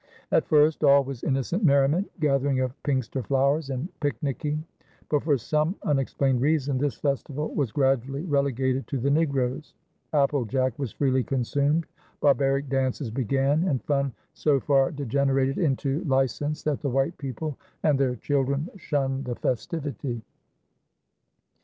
[0.31, 4.65] At first all was innocent merriment, gathering of Pinkster flowers, and picnicking;
[5.09, 9.75] but for some unexplained reason this festival was gradually relegated to the negroes.
[10.11, 11.85] Apple jack was freely consumed,
[12.19, 17.99] barbaric dances began, and fun so far degenerated into license that the white people and
[17.99, 20.23] their children shunned the festivity.